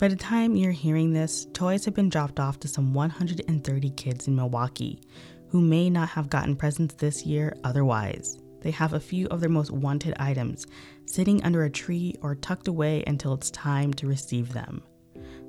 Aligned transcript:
By 0.00 0.08
the 0.08 0.16
time 0.16 0.56
you're 0.56 0.72
hearing 0.72 1.12
this, 1.12 1.46
toys 1.52 1.84
have 1.84 1.92
been 1.92 2.08
dropped 2.08 2.40
off 2.40 2.58
to 2.60 2.68
some 2.68 2.94
130 2.94 3.90
kids 3.90 4.28
in 4.28 4.34
Milwaukee 4.34 5.02
who 5.48 5.60
may 5.60 5.90
not 5.90 6.08
have 6.08 6.30
gotten 6.30 6.56
presents 6.56 6.94
this 6.94 7.26
year 7.26 7.54
otherwise. 7.64 8.38
They 8.62 8.70
have 8.70 8.94
a 8.94 9.00
few 9.00 9.26
of 9.26 9.40
their 9.40 9.50
most 9.50 9.70
wanted 9.70 10.14
items 10.18 10.66
sitting 11.04 11.44
under 11.44 11.64
a 11.64 11.70
tree 11.70 12.14
or 12.22 12.34
tucked 12.34 12.66
away 12.66 13.04
until 13.06 13.34
it's 13.34 13.50
time 13.50 13.92
to 13.94 14.06
receive 14.06 14.54
them. 14.54 14.82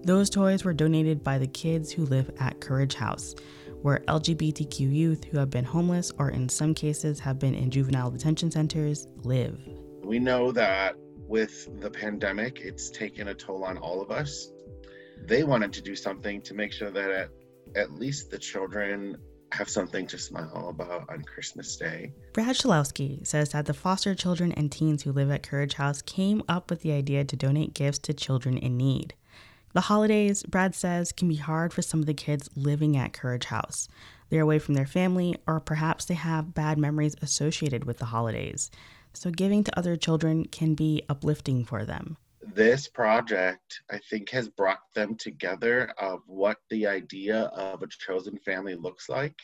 Those 0.03 0.29
toys 0.29 0.65
were 0.65 0.73
donated 0.73 1.23
by 1.23 1.37
the 1.37 1.47
kids 1.47 1.89
who 1.89 2.05
live 2.05 2.29
at 2.37 2.59
Courage 2.59 2.95
House, 2.95 3.33
where 3.83 3.99
LGBTQ 4.09 4.79
youth 4.93 5.23
who 5.23 5.37
have 5.37 5.49
been 5.49 5.63
homeless 5.63 6.11
or 6.19 6.29
in 6.29 6.49
some 6.49 6.73
cases 6.73 7.21
have 7.21 7.39
been 7.39 7.55
in 7.55 7.71
juvenile 7.71 8.11
detention 8.11 8.51
centers 8.51 9.07
live. 9.23 9.57
We 10.03 10.19
know 10.19 10.51
that 10.51 10.97
with 11.27 11.79
the 11.79 11.89
pandemic, 11.89 12.59
it's 12.59 12.89
taken 12.89 13.29
a 13.29 13.33
toll 13.33 13.63
on 13.63 13.77
all 13.77 14.01
of 14.01 14.11
us. 14.11 14.49
They 15.23 15.43
wanted 15.43 15.73
to 15.73 15.81
do 15.81 15.95
something 15.95 16.41
to 16.43 16.53
make 16.53 16.73
sure 16.73 16.91
that 16.91 17.11
at, 17.11 17.29
at 17.75 17.91
least 17.91 18.31
the 18.31 18.37
children 18.37 19.17
have 19.51 19.69
something 19.69 20.07
to 20.07 20.17
smile 20.17 20.69
about 20.69 21.09
on 21.09 21.23
Christmas 21.23 21.75
Day. 21.75 22.13
Brad 22.33 22.55
Schlaikowski 22.55 23.25
says 23.27 23.49
that 23.49 23.65
the 23.65 23.73
foster 23.73 24.15
children 24.15 24.51
and 24.53 24.71
teens 24.71 25.03
who 25.03 25.11
live 25.11 25.29
at 25.29 25.43
Courage 25.43 25.73
House 25.73 26.01
came 26.01 26.41
up 26.47 26.69
with 26.69 26.81
the 26.81 26.93
idea 26.93 27.25
to 27.25 27.35
donate 27.35 27.73
gifts 27.73 27.99
to 27.99 28.13
children 28.13 28.57
in 28.57 28.77
need. 28.77 29.13
The 29.73 29.81
holidays, 29.81 30.43
Brad 30.43 30.75
says, 30.75 31.11
can 31.11 31.27
be 31.27 31.35
hard 31.35 31.73
for 31.73 31.81
some 31.81 31.99
of 31.99 32.05
the 32.05 32.13
kids 32.13 32.49
living 32.55 32.97
at 32.97 33.13
Courage 33.13 33.45
House. 33.45 33.87
They're 34.29 34.41
away 34.41 34.59
from 34.59 34.75
their 34.75 34.85
family, 34.85 35.37
or 35.47 35.59
perhaps 35.59 36.05
they 36.05 36.13
have 36.13 36.53
bad 36.53 36.77
memories 36.77 37.15
associated 37.21 37.85
with 37.85 37.97
the 37.97 38.05
holidays. 38.05 38.71
So 39.13 39.29
giving 39.29 39.63
to 39.63 39.77
other 39.77 39.97
children 39.97 40.45
can 40.45 40.73
be 40.73 41.03
uplifting 41.09 41.65
for 41.65 41.85
them 41.85 42.17
this 42.41 42.87
project, 42.87 43.81
I 43.89 43.99
think, 44.09 44.29
has 44.31 44.49
brought 44.49 44.81
them 44.93 45.15
together 45.15 45.93
of 45.97 46.21
what 46.25 46.57
the 46.69 46.87
idea 46.87 47.43
of 47.43 47.81
a 47.81 47.87
chosen 47.87 48.37
family 48.39 48.75
looks 48.75 49.09
like. 49.09 49.35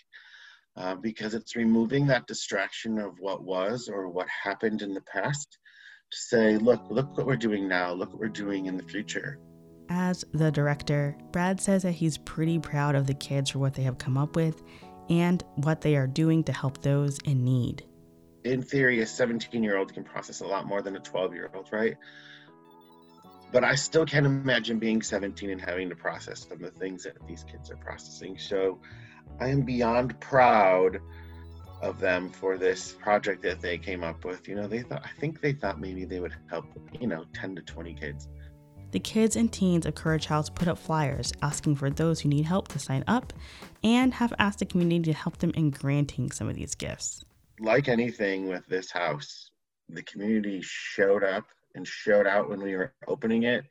Uh, 0.75 0.93
because 0.93 1.33
it's 1.33 1.55
removing 1.55 2.05
that 2.05 2.27
distraction 2.27 2.99
of 2.99 3.19
what 3.19 3.43
was 3.43 3.89
or 3.91 4.09
what 4.09 4.27
happened 4.29 4.83
in 4.83 4.93
the 4.93 5.01
past 5.01 5.57
to 6.11 6.17
say, 6.17 6.57
look, 6.57 6.83
look 6.91 7.17
what 7.17 7.25
we're 7.25 7.35
doing 7.35 7.67
now, 7.67 7.91
look 7.91 8.11
what 8.11 8.19
we're 8.19 8.27
doing 8.27 8.67
in 8.67 8.77
the 8.77 8.83
future. 8.83 9.39
As 9.89 10.25
the 10.33 10.51
director, 10.51 11.15
Brad 11.31 11.61
says 11.61 11.83
that 11.83 11.93
he's 11.93 12.17
pretty 12.17 12.59
proud 12.59 12.95
of 12.95 13.07
the 13.07 13.13
kids 13.13 13.51
for 13.51 13.59
what 13.59 13.73
they 13.73 13.83
have 13.83 13.97
come 13.97 14.17
up 14.17 14.35
with 14.35 14.61
and 15.09 15.43
what 15.55 15.81
they 15.81 15.95
are 15.95 16.07
doing 16.07 16.43
to 16.45 16.51
help 16.51 16.81
those 16.81 17.17
in 17.19 17.43
need. 17.45 17.83
In 18.43 18.61
theory, 18.61 19.01
a 19.01 19.05
17 19.05 19.63
year 19.63 19.77
old 19.77 19.93
can 19.93 20.03
process 20.03 20.41
a 20.41 20.47
lot 20.47 20.65
more 20.65 20.81
than 20.81 20.95
a 20.95 20.99
12 20.99 21.33
year 21.33 21.49
old, 21.53 21.69
right? 21.71 21.95
but 23.51 23.63
I 23.63 23.75
still 23.75 24.05
can't 24.05 24.25
imagine 24.25 24.79
being 24.79 25.01
17 25.01 25.49
and 25.49 25.61
having 25.61 25.89
to 25.89 25.95
process 25.95 26.47
some 26.47 26.63
of 26.63 26.73
the 26.73 26.79
things 26.79 27.03
that 27.03 27.15
these 27.27 27.43
kids 27.43 27.71
are 27.71 27.77
processing. 27.77 28.37
So 28.37 28.79
I 29.39 29.47
am 29.49 29.61
beyond 29.61 30.19
proud 30.19 30.99
of 31.81 31.99
them 31.99 32.31
for 32.31 32.57
this 32.57 32.93
project 32.93 33.43
that 33.43 33.61
they 33.61 33.77
came 33.77 34.03
up 34.03 34.25
with. 34.25 34.47
You 34.47 34.55
know, 34.55 34.67
they 34.67 34.81
thought, 34.81 35.03
I 35.05 35.19
think 35.19 35.41
they 35.41 35.53
thought 35.53 35.79
maybe 35.79 36.05
they 36.05 36.19
would 36.19 36.35
help, 36.49 36.65
you 36.99 37.07
know, 37.07 37.25
10 37.33 37.55
to 37.55 37.61
20 37.61 37.93
kids. 37.93 38.27
The 38.91 38.99
kids 38.99 39.35
and 39.35 39.51
teens 39.51 39.85
of 39.85 39.95
Courage 39.95 40.27
House 40.27 40.49
put 40.49 40.69
up 40.69 40.77
flyers 40.77 41.33
asking 41.41 41.75
for 41.75 41.89
those 41.89 42.21
who 42.21 42.29
need 42.29 42.45
help 42.45 42.69
to 42.69 42.79
sign 42.79 43.03
up 43.05 43.33
and 43.83 44.13
have 44.13 44.33
asked 44.39 44.59
the 44.59 44.65
community 44.65 45.11
to 45.11 45.13
help 45.13 45.37
them 45.37 45.51
in 45.55 45.71
granting 45.71 46.31
some 46.31 46.47
of 46.47 46.55
these 46.55 46.73
gifts. 46.73 47.25
Like 47.59 47.89
anything 47.89 48.47
with 48.47 48.65
this 48.67 48.89
house, 48.89 49.51
the 49.89 50.03
community 50.03 50.61
showed 50.61 51.23
up 51.23 51.45
and 51.75 51.85
showed 51.85 52.27
out 52.27 52.49
when 52.49 52.61
we 52.61 52.75
were 52.75 52.93
opening 53.07 53.43
it. 53.43 53.65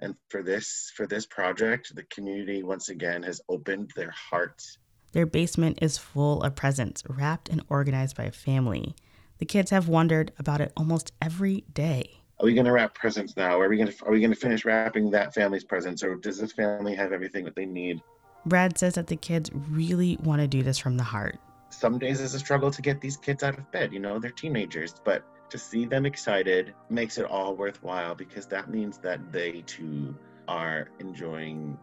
And 0.00 0.14
for 0.28 0.42
this 0.42 0.92
for 0.96 1.06
this 1.06 1.26
project, 1.26 1.94
the 1.94 2.04
community 2.04 2.62
once 2.62 2.88
again 2.88 3.22
has 3.24 3.40
opened 3.48 3.90
their 3.96 4.12
hearts. 4.12 4.78
Their 5.12 5.26
basement 5.26 5.80
is 5.82 5.98
full 5.98 6.42
of 6.42 6.54
presents 6.54 7.02
wrapped 7.08 7.48
and 7.48 7.62
organized 7.68 8.16
by 8.16 8.24
a 8.24 8.32
family. 8.32 8.94
The 9.38 9.44
kids 9.44 9.70
have 9.70 9.88
wondered 9.88 10.32
about 10.38 10.60
it 10.60 10.72
almost 10.76 11.12
every 11.20 11.64
day. 11.72 12.21
Are 12.40 12.44
we 12.46 12.54
going 12.54 12.66
to 12.66 12.72
wrap 12.72 12.94
presents 12.94 13.36
now? 13.36 13.60
Are 13.60 13.68
we 13.68 13.76
going 13.76 13.90
to 13.90 14.04
are 14.04 14.10
we 14.10 14.20
going 14.20 14.32
to 14.32 14.38
finish 14.38 14.64
wrapping 14.64 15.10
that 15.10 15.34
family's 15.34 15.64
presents, 15.64 16.02
or 16.02 16.16
does 16.16 16.38
this 16.38 16.52
family 16.52 16.94
have 16.94 17.12
everything 17.12 17.44
that 17.44 17.54
they 17.54 17.66
need? 17.66 18.00
Brad 18.44 18.76
says 18.76 18.94
that 18.94 19.06
the 19.06 19.16
kids 19.16 19.50
really 19.70 20.18
want 20.22 20.40
to 20.40 20.48
do 20.48 20.62
this 20.62 20.78
from 20.78 20.96
the 20.96 21.04
heart. 21.04 21.38
Some 21.70 21.98
days 21.98 22.20
it's 22.20 22.34
a 22.34 22.38
struggle 22.38 22.70
to 22.70 22.82
get 22.82 23.00
these 23.00 23.16
kids 23.16 23.42
out 23.42 23.56
of 23.56 23.70
bed. 23.70 23.92
You 23.92 24.00
know, 24.00 24.18
they're 24.18 24.30
teenagers, 24.30 24.94
but 25.04 25.24
to 25.50 25.58
see 25.58 25.84
them 25.84 26.04
excited 26.04 26.74
makes 26.90 27.18
it 27.18 27.24
all 27.24 27.54
worthwhile 27.54 28.14
because 28.14 28.46
that 28.46 28.70
means 28.70 28.98
that 28.98 29.32
they 29.32 29.62
too 29.66 30.14
are 30.48 30.88
enjoying 30.98 31.78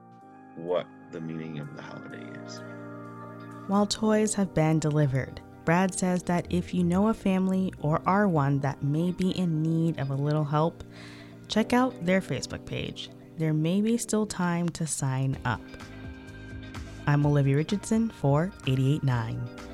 what 0.58 0.86
the 1.12 1.22
meaning 1.22 1.59
of 1.59 1.76
the 1.76 1.82
holiday 1.82 2.26
is. 2.46 2.62
While 3.68 3.86
toys 3.86 4.34
have 4.34 4.54
been 4.54 4.80
delivered, 4.80 5.40
Brad 5.69 5.94
says 5.94 6.24
that 6.24 6.47
if 6.50 6.74
you 6.74 6.84
know 6.84 7.09
a 7.09 7.13
family 7.13 7.72
or 7.84 8.02
are 8.07 8.28
one 8.28 8.57
that 8.62 8.81
may 8.81 9.12
be 9.12 9.30
in 9.38 9.62
need 9.62 10.00
of 10.00 10.09
a 10.09 10.16
little 10.16 10.44
help, 10.44 10.84
check 11.47 11.74
out 11.74 11.94
their 12.03 12.22
Facebook 12.22 12.66
page. 12.66 13.12
There 13.38 13.53
may 13.53 13.79
be 13.79 13.96
still 13.96 14.25
time 14.25 14.69
to 14.69 14.88
sign 14.88 15.38
up. 15.46 15.62
I'm 17.06 17.24
Olivia 17.24 17.56
Richardson 17.56 18.09
for 18.09 18.52
889. 18.66 19.69